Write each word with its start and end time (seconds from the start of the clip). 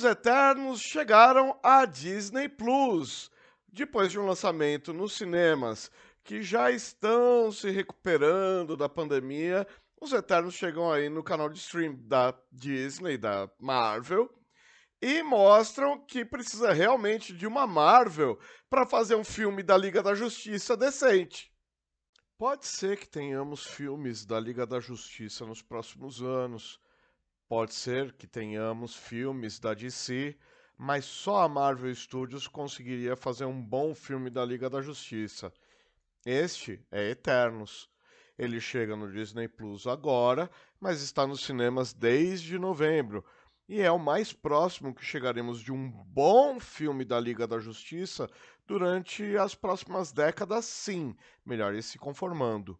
Os 0.00 0.04
Eternos 0.06 0.80
chegaram 0.80 1.60
à 1.62 1.84
Disney 1.84 2.48
Plus, 2.48 3.30
depois 3.68 4.10
de 4.10 4.18
um 4.18 4.24
lançamento 4.24 4.94
nos 4.94 5.12
cinemas 5.12 5.90
que 6.24 6.42
já 6.42 6.70
estão 6.70 7.52
se 7.52 7.68
recuperando 7.68 8.78
da 8.78 8.88
pandemia. 8.88 9.66
Os 10.00 10.14
Eternos 10.14 10.54
chegam 10.54 10.90
aí 10.90 11.10
no 11.10 11.22
canal 11.22 11.50
de 11.50 11.58
stream 11.58 11.96
da 12.08 12.34
Disney, 12.50 13.18
da 13.18 13.50
Marvel, 13.60 14.30
e 15.02 15.22
mostram 15.22 16.02
que 16.06 16.24
precisa 16.24 16.72
realmente 16.72 17.34
de 17.34 17.46
uma 17.46 17.66
Marvel 17.66 18.38
para 18.70 18.86
fazer 18.86 19.16
um 19.16 19.24
filme 19.24 19.62
da 19.62 19.76
Liga 19.76 20.02
da 20.02 20.14
Justiça 20.14 20.78
decente. 20.78 21.52
Pode 22.38 22.64
ser 22.64 22.96
que 22.96 23.06
tenhamos 23.06 23.66
filmes 23.66 24.24
da 24.24 24.40
Liga 24.40 24.66
da 24.66 24.80
Justiça 24.80 25.44
nos 25.44 25.60
próximos 25.60 26.22
anos. 26.22 26.80
Pode 27.50 27.74
ser 27.74 28.12
que 28.12 28.28
tenhamos 28.28 28.94
filmes 28.94 29.58
da 29.58 29.74
DC, 29.74 30.38
mas 30.78 31.04
só 31.04 31.42
a 31.42 31.48
Marvel 31.48 31.92
Studios 31.92 32.46
conseguiria 32.46 33.16
fazer 33.16 33.44
um 33.44 33.60
bom 33.60 33.92
filme 33.92 34.30
da 34.30 34.44
Liga 34.44 34.70
da 34.70 34.80
Justiça. 34.80 35.52
Este 36.24 36.80
é 36.92 37.10
Eternos. 37.10 37.90
Ele 38.38 38.60
chega 38.60 38.94
no 38.94 39.10
Disney 39.10 39.48
Plus 39.48 39.88
agora, 39.88 40.48
mas 40.78 41.02
está 41.02 41.26
nos 41.26 41.44
cinemas 41.44 41.92
desde 41.92 42.56
novembro. 42.56 43.24
E 43.68 43.80
é 43.80 43.90
o 43.90 43.98
mais 43.98 44.32
próximo 44.32 44.94
que 44.94 45.04
chegaremos 45.04 45.60
de 45.60 45.72
um 45.72 45.90
bom 45.90 46.60
filme 46.60 47.04
da 47.04 47.18
Liga 47.18 47.48
da 47.48 47.58
Justiça 47.58 48.30
durante 48.64 49.36
as 49.36 49.56
próximas 49.56 50.12
décadas, 50.12 50.66
sim, 50.66 51.16
melhor 51.44 51.74
ir 51.74 51.82
se 51.82 51.98
conformando. 51.98 52.78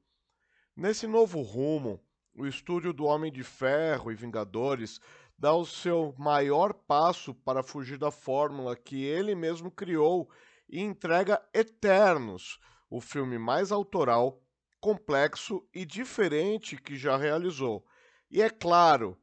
Nesse 0.77 1.09
novo 1.09 1.43
rumo, 1.43 2.01
o 2.35 2.47
estúdio 2.47 2.93
do 2.93 3.05
Homem 3.05 3.33
de 3.33 3.43
Ferro 3.43 4.11
e 4.11 4.15
Vingadores 4.15 5.01
dá 5.39 5.55
o 5.55 5.65
seu 5.65 6.15
maior 6.19 6.73
passo 6.73 7.35
para 7.35 7.63
fugir 7.63 7.99
da 7.99 8.11
fórmula 8.11 8.77
que 8.77 9.05
ele 9.05 9.35
mesmo 9.35 9.71
criou 9.71 10.31
e 10.69 10.81
entrega 10.81 11.43
Eternos, 11.53 12.61
o 12.89 13.01
filme 13.01 13.39
mais 13.39 13.73
autoral, 13.73 14.43
complexo 14.81 15.67
e 15.75 15.85
diferente 15.85 16.77
que 16.77 16.97
já 16.97 17.17
realizou. 17.17 17.85
E 18.31 18.41
é 18.41 18.49
claro, 18.49 19.19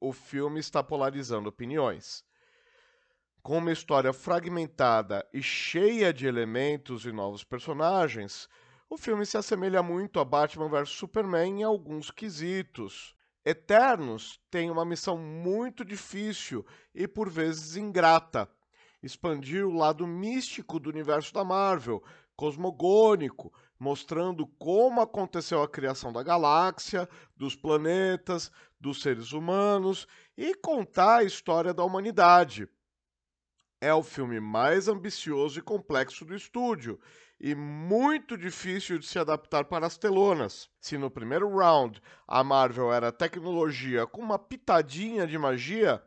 o 0.00 0.12
filme 0.12 0.60
está 0.60 0.82
polarizando 0.82 1.48
opiniões. 1.48 2.24
Com 3.42 3.58
uma 3.58 3.72
história 3.72 4.12
fragmentada 4.12 5.26
e 5.32 5.42
cheia 5.42 6.12
de 6.12 6.26
elementos 6.26 7.04
e 7.04 7.12
novos 7.12 7.42
personagens, 7.42 8.48
o 8.92 8.98
filme 8.98 9.24
se 9.24 9.38
assemelha 9.38 9.82
muito 9.82 10.20
a 10.20 10.24
Batman 10.24 10.68
vs 10.68 10.90
Superman 10.90 11.60
em 11.60 11.62
alguns 11.62 12.10
quesitos. 12.10 13.14
Eternos 13.42 14.38
tem 14.50 14.70
uma 14.70 14.84
missão 14.84 15.16
muito 15.16 15.82
difícil 15.82 16.62
e 16.94 17.08
por 17.08 17.30
vezes 17.30 17.74
ingrata: 17.74 18.46
expandir 19.02 19.66
o 19.66 19.72
lado 19.72 20.06
místico 20.06 20.78
do 20.78 20.90
universo 20.90 21.32
da 21.32 21.42
Marvel, 21.42 22.04
cosmogônico, 22.36 23.50
mostrando 23.78 24.46
como 24.58 25.00
aconteceu 25.00 25.62
a 25.62 25.68
criação 25.68 26.12
da 26.12 26.22
galáxia, 26.22 27.08
dos 27.34 27.56
planetas, 27.56 28.52
dos 28.78 29.00
seres 29.00 29.32
humanos 29.32 30.06
e 30.36 30.54
contar 30.54 31.20
a 31.20 31.24
história 31.24 31.72
da 31.72 31.82
humanidade. 31.82 32.68
É 33.80 33.92
o 33.94 34.02
filme 34.02 34.38
mais 34.38 34.86
ambicioso 34.86 35.58
e 35.58 35.62
complexo 35.62 36.26
do 36.26 36.36
estúdio 36.36 37.00
e 37.42 37.56
muito 37.56 38.38
difícil 38.38 39.00
de 39.00 39.06
se 39.06 39.18
adaptar 39.18 39.64
para 39.64 39.84
as 39.84 39.98
telonas. 39.98 40.70
Se 40.80 40.96
no 40.96 41.10
primeiro 41.10 41.52
round 41.52 42.00
a 42.26 42.44
Marvel 42.44 42.92
era 42.92 43.10
tecnologia 43.10 44.06
com 44.06 44.22
uma 44.22 44.38
pitadinha 44.38 45.26
de 45.26 45.36
magia, 45.36 46.00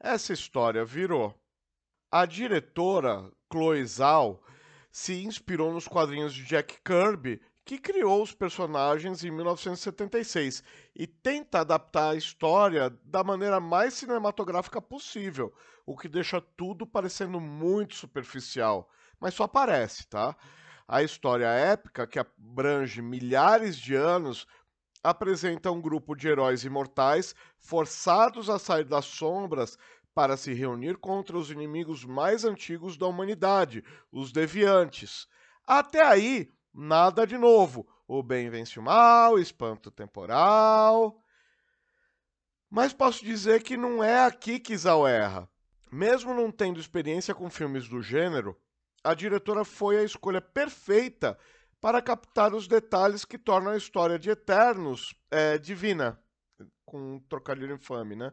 essa 0.00 0.32
história 0.32 0.82
virou. 0.82 1.38
A 2.10 2.24
diretora 2.24 3.30
Chloe 3.52 3.84
Zhao 3.84 4.42
se 4.90 5.22
inspirou 5.22 5.74
nos 5.74 5.86
quadrinhos 5.86 6.32
de 6.32 6.42
Jack 6.42 6.78
Kirby, 6.82 7.42
que 7.66 7.78
criou 7.78 8.22
os 8.22 8.34
personagens 8.34 9.22
em 9.22 9.30
1976 9.30 10.64
e 10.96 11.06
tenta 11.06 11.60
adaptar 11.60 12.10
a 12.10 12.16
história 12.16 12.88
da 13.04 13.22
maneira 13.22 13.60
mais 13.60 13.92
cinematográfica 13.92 14.80
possível, 14.80 15.54
o 15.84 15.96
que 15.98 16.08
deixa 16.08 16.40
tudo 16.40 16.86
parecendo 16.86 17.38
muito 17.38 17.94
superficial, 17.94 18.90
mas 19.20 19.34
só 19.34 19.46
parece, 19.46 20.06
tá? 20.08 20.34
A 20.86 21.02
história 21.02 21.46
épica, 21.46 22.06
que 22.06 22.18
abrange 22.18 23.00
milhares 23.00 23.76
de 23.76 23.94
anos, 23.94 24.46
apresenta 25.02 25.70
um 25.70 25.80
grupo 25.80 26.14
de 26.14 26.28
heróis 26.28 26.64
imortais 26.64 27.34
forçados 27.58 28.48
a 28.48 28.58
sair 28.58 28.84
das 28.84 29.04
sombras 29.04 29.76
para 30.14 30.36
se 30.36 30.52
reunir 30.52 30.98
contra 30.98 31.36
os 31.36 31.50
inimigos 31.50 32.04
mais 32.04 32.44
antigos 32.44 32.96
da 32.96 33.06
humanidade, 33.06 33.82
os 34.10 34.30
deviantes. 34.30 35.26
Até 35.66 36.04
aí, 36.04 36.50
nada 36.72 37.26
de 37.26 37.38
novo. 37.38 37.86
O 38.06 38.22
bem 38.22 38.50
vence 38.50 38.78
o 38.78 38.82
mal, 38.82 39.38
espanto 39.38 39.90
temporal. 39.90 41.18
Mas 42.68 42.92
posso 42.92 43.24
dizer 43.24 43.62
que 43.62 43.76
não 43.76 44.02
é 44.02 44.24
aqui 44.24 44.58
que 44.58 44.76
Zal 44.76 45.06
erra. 45.06 45.48
Mesmo 45.90 46.34
não 46.34 46.50
tendo 46.50 46.80
experiência 46.80 47.34
com 47.34 47.50
filmes 47.50 47.88
do 47.88 48.02
gênero, 48.02 48.58
a 49.04 49.14
diretora 49.14 49.64
foi 49.64 49.98
a 49.98 50.04
escolha 50.04 50.40
perfeita 50.40 51.38
para 51.80 52.00
captar 52.00 52.54
os 52.54 52.68
detalhes 52.68 53.24
que 53.24 53.36
tornam 53.36 53.72
a 53.72 53.76
história 53.76 54.18
de 54.18 54.30
Eternos 54.30 55.14
é, 55.30 55.58
divina, 55.58 56.20
com 56.84 57.16
um 57.16 57.20
trocadilho 57.20 57.74
infame, 57.74 58.14
né? 58.14 58.32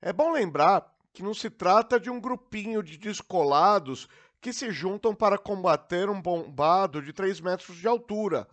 É 0.00 0.12
bom 0.12 0.32
lembrar 0.32 0.92
que 1.12 1.22
não 1.22 1.32
se 1.32 1.48
trata 1.48 2.00
de 2.00 2.10
um 2.10 2.20
grupinho 2.20 2.82
de 2.82 2.96
descolados 2.96 4.08
que 4.40 4.52
se 4.52 4.72
juntam 4.72 5.14
para 5.14 5.38
combater 5.38 6.10
um 6.10 6.20
bombado 6.20 7.00
de 7.00 7.12
3 7.12 7.40
metros 7.40 7.76
de 7.76 7.86
altura. 7.86 8.48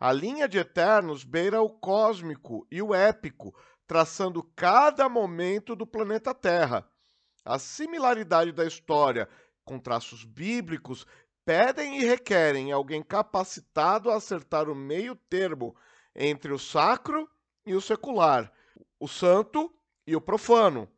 A 0.00 0.12
linha 0.12 0.48
de 0.48 0.58
Eternos 0.58 1.22
beira 1.22 1.62
o 1.62 1.70
cósmico 1.70 2.66
e 2.70 2.82
o 2.82 2.92
épico, 2.92 3.54
traçando 3.86 4.42
cada 4.56 5.08
momento 5.08 5.76
do 5.76 5.86
planeta 5.86 6.34
Terra. 6.34 6.90
A 7.44 7.58
similaridade 7.58 8.50
da 8.50 8.66
história 8.66 9.28
com 9.70 9.78
traços 9.78 10.24
bíblicos, 10.24 11.06
pedem 11.44 12.00
e 12.00 12.04
requerem 12.04 12.72
alguém 12.72 13.00
capacitado 13.04 14.10
a 14.10 14.16
acertar 14.16 14.68
o 14.68 14.74
meio 14.74 15.14
termo 15.14 15.76
entre 16.12 16.52
o 16.52 16.58
sacro 16.58 17.30
e 17.64 17.72
o 17.72 17.80
secular, 17.80 18.52
o 18.98 19.06
santo 19.06 19.72
e 20.04 20.16
o 20.16 20.20
profano. 20.20 20.90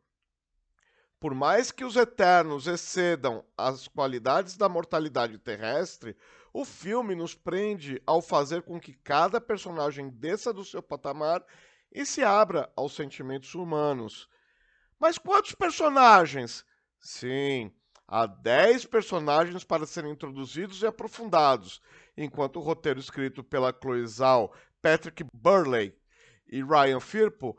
Por 1.19 1.35
mais 1.35 1.71
que 1.71 1.85
os 1.85 1.95
eternos 1.95 2.65
excedam 2.65 3.45
as 3.55 3.87
qualidades 3.87 4.57
da 4.57 4.67
mortalidade 4.67 5.37
terrestre, 5.37 6.17
o 6.51 6.65
filme 6.65 7.13
nos 7.13 7.35
prende 7.35 8.01
ao 8.07 8.23
fazer 8.23 8.63
com 8.63 8.79
que 8.79 8.93
cada 8.93 9.39
personagem 9.39 10.09
desça 10.09 10.51
do 10.51 10.65
seu 10.65 10.81
patamar 10.81 11.45
e 11.91 12.07
se 12.07 12.23
abra 12.23 12.73
aos 12.75 12.95
sentimentos 12.95 13.53
humanos. 13.53 14.27
Mas 14.99 15.19
quantos 15.19 15.53
personagens? 15.53 16.65
Sim, 16.99 17.71
Há 18.07 18.25
10 18.25 18.85
personagens 18.85 19.63
para 19.63 19.85
serem 19.85 20.11
introduzidos 20.11 20.81
e 20.81 20.85
aprofundados, 20.85 21.81
enquanto 22.17 22.57
o 22.57 22.61
roteiro 22.61 22.99
escrito 22.99 23.43
pela 23.43 23.73
Chloe 23.73 24.05
Zhao, 24.05 24.51
Patrick 24.81 25.23
Burley 25.33 25.95
e 26.47 26.61
Ryan 26.61 26.99
Firpo 26.99 27.57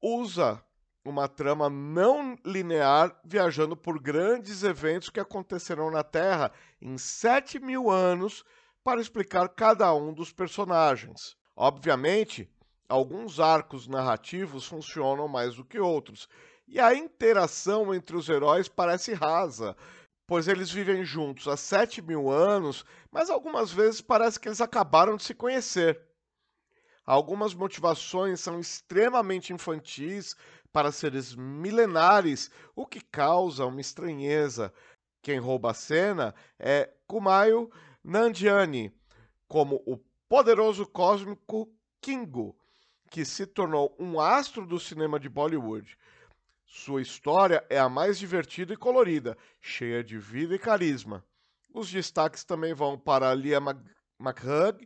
usa 0.00 0.62
uma 1.04 1.28
trama 1.28 1.68
não 1.68 2.36
linear 2.44 3.14
viajando 3.22 3.76
por 3.76 4.00
grandes 4.00 4.62
eventos 4.62 5.10
que 5.10 5.20
aconteceram 5.20 5.90
na 5.90 6.02
Terra 6.02 6.50
em 6.80 6.96
7 6.96 7.60
mil 7.60 7.90
anos 7.90 8.42
para 8.82 9.00
explicar 9.00 9.48
cada 9.50 9.94
um 9.94 10.12
dos 10.12 10.32
personagens. 10.32 11.36
Obviamente, 11.54 12.50
alguns 12.88 13.38
arcos 13.38 13.86
narrativos 13.86 14.66
funcionam 14.66 15.28
mais 15.28 15.56
do 15.56 15.64
que 15.64 15.78
outros, 15.78 16.28
e 16.66 16.80
a 16.80 16.94
interação 16.94 17.94
entre 17.94 18.16
os 18.16 18.28
heróis 18.28 18.68
parece 18.68 19.12
rasa, 19.12 19.76
pois 20.26 20.48
eles 20.48 20.70
vivem 20.70 21.04
juntos 21.04 21.46
há 21.46 21.56
7 21.56 22.00
mil 22.02 22.30
anos, 22.30 22.84
mas 23.10 23.30
algumas 23.30 23.72
vezes 23.72 24.00
parece 24.00 24.40
que 24.40 24.48
eles 24.48 24.60
acabaram 24.60 25.16
de 25.16 25.24
se 25.24 25.34
conhecer. 25.34 26.00
Algumas 27.04 27.52
motivações 27.52 28.40
são 28.40 28.58
extremamente 28.58 29.52
infantis 29.52 30.34
para 30.72 30.90
seres 30.90 31.34
milenares, 31.34 32.50
o 32.74 32.86
que 32.86 33.00
causa 33.00 33.66
uma 33.66 33.80
estranheza. 33.80 34.72
Quem 35.22 35.38
rouba 35.38 35.70
a 35.70 35.74
cena 35.74 36.34
é 36.58 36.90
Kumail 37.06 37.70
Nanjiani, 38.02 38.92
como 39.46 39.82
o 39.86 39.98
poderoso 40.28 40.86
cósmico 40.86 41.70
Kingo, 42.00 42.56
que 43.10 43.24
se 43.24 43.46
tornou 43.46 43.94
um 43.98 44.18
astro 44.18 44.66
do 44.66 44.80
cinema 44.80 45.20
de 45.20 45.28
Bollywood. 45.28 45.96
Sua 46.76 47.00
história 47.00 47.64
é 47.70 47.78
a 47.78 47.88
mais 47.88 48.18
divertida 48.18 48.74
e 48.74 48.76
colorida, 48.76 49.38
cheia 49.60 50.02
de 50.02 50.18
vida 50.18 50.56
e 50.56 50.58
carisma. 50.58 51.24
Os 51.72 51.88
destaques 51.88 52.42
também 52.42 52.74
vão 52.74 52.98
para 52.98 53.32
Lia 53.32 53.58
McHugh, 54.20 54.84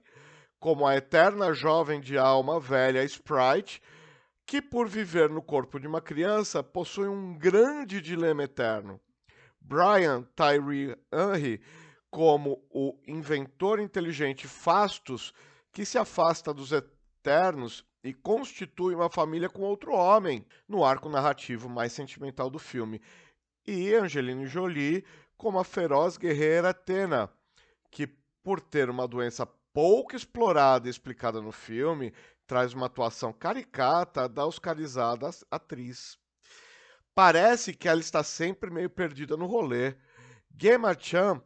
como 0.60 0.86
a 0.86 0.96
eterna 0.96 1.54
jovem 1.54 1.98
de 1.98 2.18
alma 2.18 2.60
velha 2.60 3.02
Sprite, 3.04 3.80
que, 4.44 4.60
por 4.60 4.86
viver 4.86 5.30
no 5.30 5.40
corpo 5.40 5.80
de 5.80 5.86
uma 5.86 6.02
criança, 6.02 6.62
possui 6.62 7.08
um 7.08 7.32
grande 7.38 8.02
dilema 8.02 8.42
eterno. 8.42 9.00
Brian 9.58 10.28
Tyree 10.36 10.94
Henry, 11.10 11.58
como 12.10 12.62
o 12.68 13.00
inventor 13.06 13.80
inteligente 13.80 14.46
Fastos, 14.46 15.32
que 15.72 15.86
se 15.86 15.96
afasta 15.96 16.52
dos 16.52 16.70
eternos 16.70 17.82
e 18.02 18.12
constitui 18.14 18.94
uma 18.94 19.10
família 19.10 19.48
com 19.48 19.62
outro 19.62 19.92
homem, 19.92 20.46
no 20.68 20.84
arco 20.84 21.08
narrativo 21.08 21.68
mais 21.68 21.92
sentimental 21.92 22.48
do 22.48 22.58
filme. 22.58 23.00
E 23.66 23.92
Angelina 23.94 24.46
Jolie 24.46 25.04
como 25.38 25.60
a 25.60 25.64
feroz 25.64 26.16
guerreira 26.16 26.70
Athena, 26.70 27.30
que, 27.90 28.08
por 28.42 28.60
ter 28.60 28.90
uma 28.90 29.06
doença 29.06 29.46
pouco 29.72 30.16
explorada 30.16 30.88
e 30.88 30.90
explicada 30.90 31.40
no 31.40 31.52
filme, 31.52 32.12
traz 32.46 32.74
uma 32.74 32.86
atuação 32.86 33.32
caricata 33.32 34.28
da 34.28 34.44
oscarizada 34.44 35.30
atriz. 35.50 36.18
Parece 37.14 37.72
que 37.72 37.88
ela 37.88 38.00
está 38.00 38.22
sempre 38.24 38.70
meio 38.70 38.90
perdida 38.90 39.36
no 39.36 39.46
rolê. 39.46 39.94
Gemma 40.60 40.96
Chan 40.98 41.40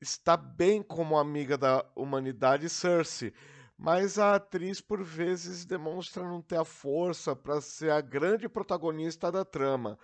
está 0.00 0.36
bem 0.36 0.80
como 0.80 1.18
amiga 1.18 1.58
da 1.58 1.84
humanidade 1.96 2.68
Cersei, 2.68 3.32
mas 3.78 4.18
a 4.18 4.34
atriz 4.34 4.80
por 4.80 5.04
vezes 5.04 5.64
demonstra 5.64 6.24
não 6.24 6.42
ter 6.42 6.58
a 6.58 6.64
força 6.64 7.36
para 7.36 7.60
ser 7.60 7.92
a 7.92 8.00
grande 8.00 8.48
protagonista 8.48 9.30
da 9.30 9.44
trama. 9.44 9.96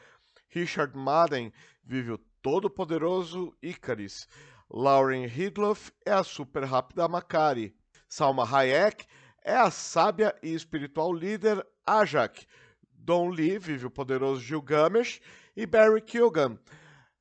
Richard 0.49 0.97
Madden 0.97 1.53
vive 1.83 2.13
o 2.13 2.19
todo-poderoso 2.41 3.53
Icaris. 3.61 4.29
Lauren 4.71 5.25
Hidloff 5.25 5.93
é 6.07 6.13
a 6.13 6.23
super 6.23 6.63
rápida 6.63 7.09
Makari. 7.09 7.75
Salma 8.09 8.45
Hayek 8.45 9.05
é 9.43 9.57
a 9.57 9.71
sábia 9.71 10.35
e 10.41 10.55
espiritual 10.55 11.13
líder 11.13 11.67
Ajak. 11.85 12.47
Don 12.93 13.29
Lee 13.29 13.59
vive 13.59 13.87
o 13.87 13.91
poderoso 13.91 14.41
Gilgamesh 14.41 15.21
e 15.57 15.67
Barry 15.67 16.01
Keoghan 16.01 16.59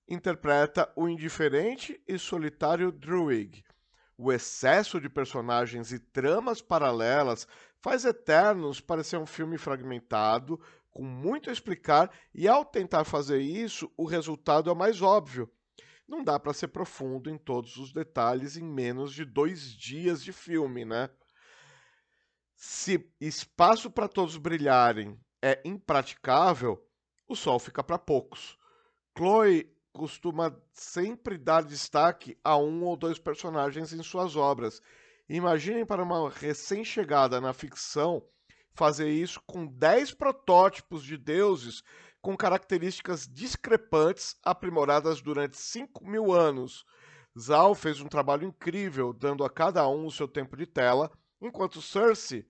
interpreta 0.07 0.91
o 0.95 1.07
indiferente 1.09 1.99
e 2.07 2.19
solitário 2.19 2.91
Druig. 2.91 3.63
O 4.17 4.31
excesso 4.31 5.01
de 5.01 5.09
personagens 5.09 5.91
e 5.91 5.99
tramas 5.99 6.61
paralelas 6.61 7.47
faz 7.81 8.05
Eternos 8.05 8.79
parecer 8.79 9.17
um 9.17 9.25
filme 9.25 9.57
fragmentado, 9.57 10.59
com 10.91 11.03
muito 11.03 11.49
a 11.49 11.53
explicar, 11.53 12.11
e 12.33 12.47
ao 12.47 12.63
tentar 12.63 13.03
fazer 13.03 13.39
isso, 13.41 13.91
o 13.97 14.05
resultado 14.05 14.69
é 14.69 14.75
mais 14.75 15.01
óbvio. 15.01 15.51
Não 16.07 16.23
dá 16.23 16.39
para 16.39 16.53
ser 16.53 16.67
profundo 16.67 17.29
em 17.29 17.37
todos 17.37 17.77
os 17.77 17.91
detalhes 17.91 18.55
em 18.55 18.63
menos 18.63 19.13
de 19.13 19.25
dois 19.25 19.71
dias 19.71 20.23
de 20.23 20.31
filme, 20.31 20.85
né? 20.85 21.09
Se 22.55 23.11
espaço 23.19 23.89
para 23.89 24.07
todos 24.07 24.37
brilharem 24.37 25.19
é 25.41 25.61
impraticável, 25.65 26.87
o 27.27 27.35
sol 27.35 27.57
fica 27.57 27.83
para 27.83 27.97
poucos. 27.97 28.57
Chloe 29.17 29.72
costuma 29.93 30.59
sempre 30.73 31.37
dar 31.37 31.63
destaque 31.63 32.37
a 32.43 32.57
um 32.57 32.83
ou 32.83 32.97
dois 32.97 33.19
personagens 33.19 33.93
em 33.93 34.01
suas 34.01 34.35
obras. 34.35 34.81
Imaginem 35.29 35.85
para 35.85 36.03
uma 36.03 36.29
recém-chegada 36.29 37.39
na 37.39 37.53
ficção 37.53 38.27
fazer 38.73 39.09
isso 39.09 39.39
com 39.45 39.67
10 39.67 40.15
protótipos 40.15 41.03
de 41.03 41.15
deuses 41.15 41.83
com 42.21 42.35
características 42.35 43.27
discrepantes 43.27 44.35
aprimoradas 44.43 45.21
durante 45.21 45.57
5 45.57 46.03
mil 46.05 46.33
anos. 46.33 46.83
Zal 47.37 47.75
fez 47.75 48.01
um 48.01 48.07
trabalho 48.07 48.47
incrível, 48.47 49.13
dando 49.13 49.43
a 49.43 49.49
cada 49.49 49.87
um 49.87 50.05
o 50.05 50.11
seu 50.11 50.27
tempo 50.27 50.57
de 50.57 50.65
tela, 50.65 51.11
enquanto 51.41 51.81
Cersei 51.81 52.47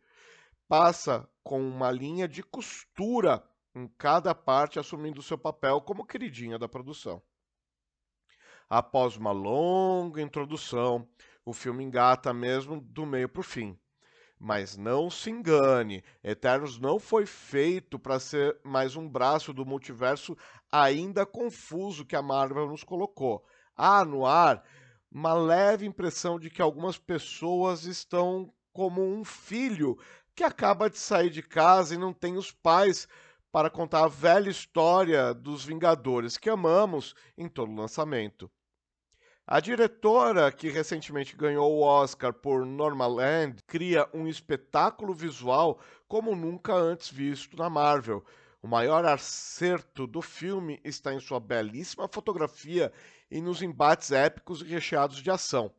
passa 0.68 1.28
com 1.44 1.62
uma 1.62 1.92
linha 1.92 2.28
de 2.28 2.42
costura 2.42 3.44
em 3.76 3.88
cada 3.98 4.34
parte, 4.34 4.80
assumindo 4.80 5.22
seu 5.22 5.38
papel 5.38 5.82
como 5.82 6.06
queridinha 6.06 6.58
da 6.58 6.70
produção. 6.70 7.22
Após 8.76 9.16
uma 9.16 9.32
longa 9.32 10.20
introdução, 10.20 11.08
o 11.46 11.54
filme 11.54 11.84
engata 11.84 12.34
mesmo 12.34 12.82
do 12.82 13.06
meio 13.06 13.30
para 13.30 13.42
o 13.42 13.44
fim. 13.44 13.78
Mas 14.40 14.76
não 14.76 15.12
se 15.12 15.30
engane, 15.30 16.04
Eternos 16.24 16.80
não 16.80 16.98
foi 16.98 17.28
feito 17.28 18.00
para 18.00 18.20
ser 18.20 18.60
mais 18.64 18.96
um 18.96 19.08
braço 19.08 19.54
do 19.54 19.64
multiverso 19.64 20.36
ainda 20.72 21.24
confuso 21.24 22.04
que 22.04 22.16
a 22.16 22.22
Marvel 22.24 22.68
nos 22.68 22.84
colocou. 22.84 23.46
Há 23.78 24.04
no 24.04 24.26
ar 24.26 24.64
uma 25.12 25.36
leve 25.36 25.86
impressão 25.86 26.40
de 26.40 26.50
que 26.50 26.60
algumas 26.60 26.98
pessoas 26.98 27.84
estão 27.84 28.52
como 28.72 29.04
um 29.04 29.24
filho 29.24 29.96
que 30.34 30.44
acaba 30.44 30.90
de 30.90 30.98
sair 30.98 31.30
de 31.30 31.44
casa 31.44 31.94
e 31.94 32.00
não 32.00 32.12
tem 32.12 32.38
os 32.38 32.52
pais 32.52 33.08
para 33.52 33.70
contar 33.70 34.06
a 34.06 34.08
velha 34.08 34.50
história 34.50 35.32
dos 35.32 35.64
Vingadores 35.64 36.40
que 36.40 36.50
amamos 36.50 37.14
em 37.38 37.48
todo 37.48 37.72
lançamento. 37.72 38.50
A 39.46 39.60
diretora, 39.60 40.50
que 40.54 40.70
recentemente 40.70 41.36
ganhou 41.36 41.70
o 41.74 41.82
Oscar 41.82 42.32
por 42.32 42.66
Normaland, 42.66 43.58
cria 43.68 44.10
um 44.14 44.26
espetáculo 44.26 45.14
visual 45.14 45.82
como 46.08 46.34
nunca 46.34 46.74
antes 46.74 47.12
visto 47.12 47.58
na 47.58 47.70
Marvel. 47.70 48.24
O 48.62 48.70
maior 48.70 49.04
acerto 49.04 50.08
do 50.08 50.22
filme 50.22 50.80
está 50.82 51.14
em 51.14 51.20
sua 51.20 51.42
belíssima 51.42 52.08
fotografia 52.08 52.90
e 53.30 53.42
nos 53.42 53.62
embates 53.62 54.12
épicos 54.14 54.62
e 54.62 54.66
recheados 54.66 55.18
de 55.18 55.30
ação. 55.30 55.74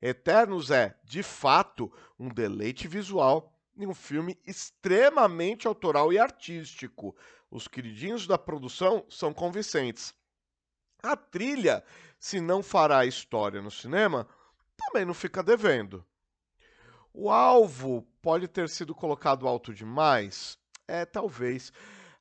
Eternos 0.00 0.70
é, 0.70 0.96
de 1.02 1.24
fato, 1.24 1.92
um 2.16 2.28
deleite 2.28 2.86
visual 2.86 3.52
em 3.76 3.88
um 3.88 3.94
filme 3.94 4.38
extremamente 4.46 5.66
autoral 5.66 6.12
e 6.12 6.18
artístico. 6.18 7.16
Os 7.50 7.66
queridinhos 7.66 8.28
da 8.28 8.38
produção 8.38 9.04
são 9.08 9.34
convincentes. 9.34 10.14
A 11.02 11.16
trilha, 11.16 11.82
se 12.18 12.40
não 12.40 12.62
fará 12.62 13.06
história 13.06 13.62
no 13.62 13.70
cinema, 13.70 14.26
também 14.76 15.04
não 15.04 15.14
fica 15.14 15.42
devendo. 15.42 16.04
O 17.12 17.30
alvo 17.30 18.06
pode 18.22 18.46
ter 18.46 18.68
sido 18.68 18.94
colocado 18.94 19.48
alto 19.48 19.74
demais? 19.74 20.58
É, 20.86 21.04
talvez. 21.04 21.72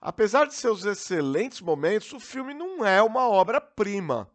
Apesar 0.02 0.46
de 0.46 0.56
seus 0.56 0.86
excelentes 0.86 1.62
momentos, 1.62 2.14
o 2.14 2.20
filme 2.20 2.54
não 2.54 2.86
é 2.86 3.02
uma 3.02 3.28
obra-prima. 3.28 4.30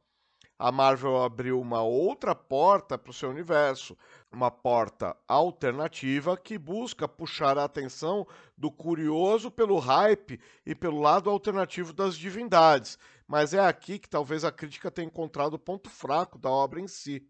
A 0.57 0.71
Marvel 0.71 1.23
abriu 1.23 1.61
uma 1.61 1.83
outra 1.83 2.35
porta 2.35 2.97
para 2.97 3.11
o 3.11 3.15
seu 3.15 3.29
universo, 3.29 3.97
uma 4.31 4.51
porta 4.51 5.17
alternativa 5.27 6.37
que 6.37 6.57
busca 6.57 7.09
puxar 7.09 7.59
a 7.59 7.65
atenção 7.65 8.27
do 8.57 8.71
curioso 8.71 9.51
pelo 9.51 9.79
hype 9.79 10.39
e 10.65 10.75
pelo 10.75 11.01
lado 11.01 11.29
alternativo 11.29 11.93
das 11.93 12.17
divindades. 12.17 12.99
Mas 13.27 13.55
é 13.55 13.61
aqui 13.61 13.99
que 13.99 14.09
talvez 14.09 14.45
a 14.45 14.53
crítica 14.53 14.91
tenha 14.91 15.07
encontrado 15.07 15.55
o 15.55 15.59
ponto 15.59 15.89
fraco 15.89 16.39
da 16.39 16.51
obra 16.51 16.81
em 16.81 16.89
si. 16.89 17.27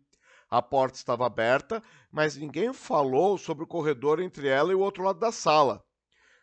A 0.51 0.61
porta 0.61 0.97
estava 0.97 1.27
aberta, 1.27 1.83
mas 2.11 2.37
ninguém 2.37 2.73
falou 2.73 3.39
sobre 3.39 3.65
o 3.65 3.67
corredor 3.67 4.21
entre 4.21 4.49
ela 4.49 4.73
e 4.73 4.75
o 4.75 4.81
outro 4.81 5.03
lado 5.03 5.19
da 5.19 5.33
sala. 5.33 5.85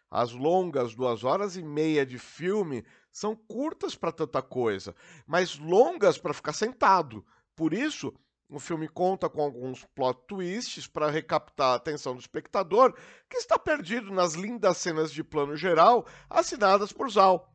As 0.10 0.32
longas 0.32 0.94
duas 0.94 1.24
horas 1.24 1.56
e 1.56 1.64
meia 1.64 2.06
de 2.06 2.20
filme 2.20 2.86
são 3.12 3.36
curtas 3.36 3.96
para 3.96 4.12
tanta 4.12 4.42
coisa, 4.42 4.96
mas 5.26 5.58
longas 5.58 6.18
para 6.18 6.34
ficar 6.34 6.54
sentado. 6.54 7.26
Por 7.56 7.74
isso, 7.74 8.14
o 8.50 8.60
filme 8.60 8.88
conta 8.88 9.30
com 9.30 9.42
alguns 9.42 9.86
plot 9.96 10.20
twists 10.28 10.88
para 10.88 11.10
recaptar 11.10 11.74
a 11.74 11.76
atenção 11.76 12.14
do 12.14 12.20
espectador, 12.20 12.94
que 13.30 13.38
está 13.38 13.58
perdido 13.58 14.12
nas 14.12 14.34
lindas 14.34 14.78
cenas 14.78 15.12
de 15.12 15.24
plano 15.24 15.56
geral 15.56 16.06
assinadas 16.30 16.92
por 16.92 17.10
Zal. 17.10 17.51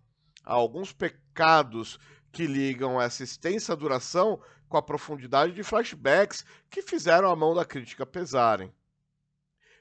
Há 0.47 0.55
alguns 0.55 0.93
pecados 0.93 1.99
que 2.31 2.47
ligam 2.47 3.03
essa 3.03 3.25
extensa 3.25 3.75
duração 3.75 4.41
com 4.69 4.77
a 4.77 4.83
profundidade 4.83 5.53
de 5.53 5.65
flashbacks 5.65 6.45
que 6.71 6.83
fizeram 6.83 7.29
a 7.29 7.35
mão 7.35 7.53
da 7.53 7.65
crítica 7.65 8.07
pesarem. 8.07 8.73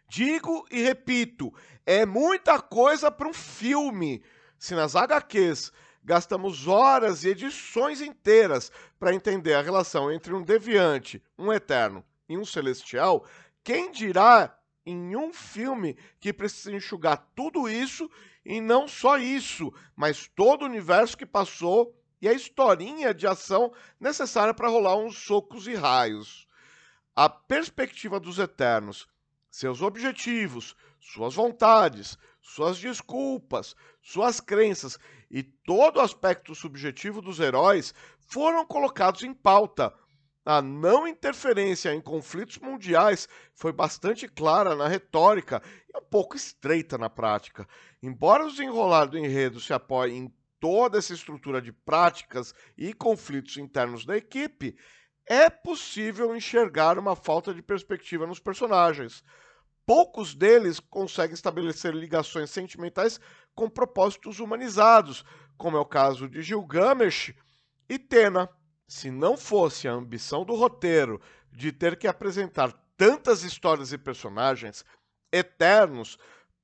Digo 0.10 0.66
e 0.72 0.82
repito, 0.82 1.54
é 1.86 2.06
muita 2.06 2.60
coisa 2.60 3.12
para 3.12 3.28
um 3.28 3.34
filme. 3.34 4.24
Se 4.58 4.74
nas 4.74 4.96
HQs 4.96 5.72
gastamos 6.04 6.68
horas 6.68 7.24
e 7.24 7.30
edições 7.30 8.02
inteiras 8.02 8.72
para 9.00 9.14
entender 9.14 9.54
a 9.54 9.62
relação 9.62 10.12
entre 10.12 10.34
um 10.34 10.42
deviante, 10.42 11.22
um 11.38 11.54
eterno 11.54 12.04
e 12.28 12.38
um 12.38 12.46
celestial, 12.46 13.26
quem 13.64 13.92
dirá 13.92 14.58
em 14.86 15.16
um 15.16 15.34
filme 15.34 15.98
que 16.20 16.32
precisa 16.32 16.72
enxugar 16.72 17.28
tudo 17.36 17.68
isso 17.68 18.10
e 18.46 18.62
não 18.62 18.88
só 18.88 19.18
isso, 19.18 19.74
mas 19.96 20.30
todo 20.36 20.62
o 20.62 20.66
universo 20.66 21.18
que 21.18 21.26
passou 21.26 21.98
e 22.22 22.28
a 22.28 22.34
historinha 22.34 23.14
de 23.14 23.26
ação 23.26 23.74
necessária 24.00 24.54
para 24.54 24.70
rolar 24.70 24.98
uns 24.98 25.18
socos 25.18 25.68
e 25.68 25.74
raios. 25.74 26.48
A 27.16 27.28
perspectiva 27.28 28.20
dos 28.20 28.40
Eternos, 28.40 29.08
seus 29.50 29.82
objetivos, 29.82 30.76
suas 31.00 31.34
vontades, 31.34 32.18
suas 32.42 32.78
desculpas, 32.78 33.76
suas 34.02 34.40
crenças 34.40 35.00
e 35.32 35.42
todo 35.42 35.98
o 35.98 36.02
aspecto 36.02 36.54
subjetivo 36.54 37.22
dos 37.22 37.40
heróis 37.40 37.94
foram 38.28 38.66
colocados 38.66 39.24
em 39.24 39.34
pauta. 39.34 39.94
A 40.46 40.62
não 40.62 41.08
interferência 41.08 41.94
em 41.94 42.00
conflitos 42.00 42.60
mundiais 42.60 43.28
foi 43.56 43.72
bastante 43.72 44.28
clara 44.28 44.76
na 44.76 44.88
retórica 44.88 45.62
e 45.92 45.98
um 45.98 46.04
pouco 46.04 46.36
estreita 46.36 46.98
na 47.00 47.10
prática. 47.10 47.68
Embora 48.06 48.46
o 48.46 48.52
desenrolar 48.52 49.06
do 49.06 49.18
enredo 49.18 49.60
se 49.60 49.74
apoie 49.74 50.14
em 50.14 50.32
toda 50.60 51.00
essa 51.00 51.12
estrutura 51.12 51.60
de 51.60 51.72
práticas 51.72 52.54
e 52.78 52.94
conflitos 52.94 53.58
internos 53.58 54.06
da 54.06 54.16
equipe, 54.16 54.78
é 55.26 55.50
possível 55.50 56.36
enxergar 56.36 57.00
uma 57.00 57.16
falta 57.16 57.52
de 57.52 57.64
perspectiva 57.64 58.28
nos 58.28 58.40
personagens. 58.40 59.24
Poucos 59.88 60.36
deles 60.36 60.80
conseguem 60.80 61.34
estabelecer 61.34 61.96
ligações 61.96 62.52
sentimentais 62.52 63.20
com 63.56 63.68
propósitos 63.68 64.40
humanizados, 64.40 65.26
como 65.58 65.76
é 65.76 65.80
o 65.80 65.84
caso 65.84 66.30
de 66.30 66.44
Gilgamesh 66.44 67.34
e 67.90 67.98
Tena. 67.98 68.48
Se 68.88 69.10
não 69.10 69.36
fosse 69.36 69.88
a 69.88 69.94
ambição 69.94 70.46
do 70.46 70.54
roteiro 70.54 71.20
de 71.52 71.72
ter 71.72 71.98
que 71.98 72.08
apresentar 72.08 72.72
tantas 72.96 73.42
histórias 73.42 73.92
e 73.92 73.98
personagens 73.98 74.86
eternos, 75.32 76.20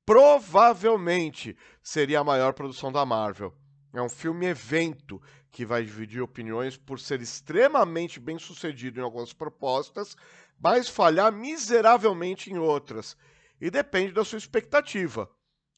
provavelmente 0.05 1.58
seria 1.81 2.20
a 2.20 2.24
maior 2.24 2.53
produção 2.53 2.91
da 2.91 3.05
Marvel. 3.05 3.55
É 3.93 4.01
um 4.01 4.10
filme 4.10 4.46
evento 4.46 5.22
que 5.51 5.65
vai 5.65 5.84
dividir 5.84 6.22
opiniões 6.22 6.77
por 6.77 7.00
ser 7.00 7.22
extremamente 7.22 8.20
bem 8.20 8.39
sucedido 8.39 9.00
em 9.00 9.03
algumas 9.03 9.34
propostas, 9.34 10.15
mas 10.60 10.88
falhar 10.88 11.31
miseravelmente 11.31 12.51
em 12.51 12.58
outras. 12.58 13.17
E 13.60 13.70
depende 13.70 14.13
da 14.13 14.24
sua 14.24 14.38
expectativa. 14.38 15.29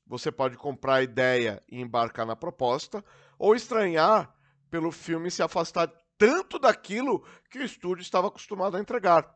Você 0.05 0.31
pode 0.31 0.57
comprar 0.57 0.95
a 0.95 1.03
ideia 1.03 1.63
e 1.67 1.79
embarcar 1.79 2.25
na 2.25 2.35
proposta, 2.35 3.03
ou 3.37 3.55
estranhar 3.55 4.33
pelo 4.69 4.91
filme 4.91 5.31
se 5.31 5.41
afastar 5.41 5.91
tanto 6.17 6.59
daquilo 6.59 7.25
que 7.49 7.59
o 7.59 7.63
estúdio 7.63 8.01
estava 8.01 8.27
acostumado 8.27 8.77
a 8.77 8.79
entregar. 8.79 9.35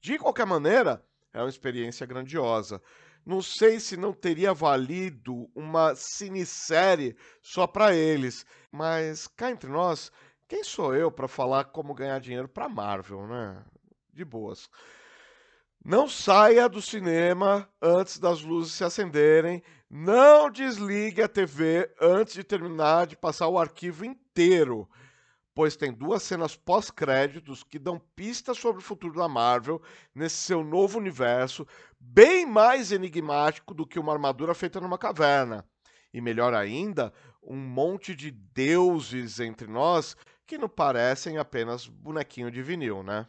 De 0.00 0.18
qualquer 0.18 0.46
maneira, 0.46 1.04
é 1.32 1.40
uma 1.40 1.48
experiência 1.48 2.06
grandiosa. 2.06 2.82
Não 3.24 3.42
sei 3.42 3.78
se 3.78 3.96
não 3.96 4.12
teria 4.12 4.52
valido 4.54 5.50
uma 5.54 5.94
cinesérie 5.94 7.16
só 7.42 7.66
para 7.66 7.94
eles, 7.94 8.46
mas 8.72 9.26
cá 9.26 9.50
entre 9.50 9.70
nós, 9.70 10.10
quem 10.48 10.64
sou 10.64 10.94
eu 10.94 11.10
para 11.10 11.28
falar 11.28 11.64
como 11.64 11.94
ganhar 11.94 12.18
dinheiro 12.18 12.48
para 12.48 12.68
Marvel, 12.68 13.26
né? 13.26 13.62
De 14.12 14.24
boas. 14.24 14.68
Não 15.84 16.08
saia 16.08 16.68
do 16.68 16.82
cinema 16.82 17.68
antes 17.80 18.18
das 18.18 18.42
luzes 18.42 18.72
se 18.72 18.84
acenderem. 18.84 19.62
Não 19.88 20.50
desligue 20.50 21.22
a 21.22 21.28
TV 21.28 21.90
antes 22.00 22.34
de 22.34 22.44
terminar 22.44 23.06
de 23.06 23.16
passar 23.16 23.48
o 23.48 23.58
arquivo 23.58 24.04
inteiro 24.04 24.88
pois 25.54 25.76
tem 25.76 25.92
duas 25.92 26.22
cenas 26.22 26.56
pós-créditos 26.56 27.62
que 27.62 27.78
dão 27.78 28.00
pistas 28.14 28.58
sobre 28.58 28.80
o 28.80 28.84
futuro 28.84 29.18
da 29.18 29.28
Marvel 29.28 29.82
nesse 30.14 30.36
seu 30.36 30.62
novo 30.62 30.98
universo, 30.98 31.66
bem 31.98 32.46
mais 32.46 32.92
enigmático 32.92 33.74
do 33.74 33.86
que 33.86 33.98
uma 33.98 34.12
armadura 34.12 34.54
feita 34.54 34.80
numa 34.80 34.98
caverna. 34.98 35.64
E 36.12 36.20
melhor 36.20 36.54
ainda, 36.54 37.12
um 37.42 37.56
monte 37.56 38.14
de 38.14 38.30
deuses 38.30 39.40
entre 39.40 39.66
nós 39.66 40.16
que 40.46 40.58
não 40.58 40.68
parecem 40.68 41.38
apenas 41.38 41.86
bonequinho 41.86 42.50
de 42.50 42.62
vinil, 42.62 43.02
né? 43.02 43.26